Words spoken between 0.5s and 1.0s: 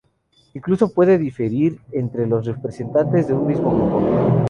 Incluso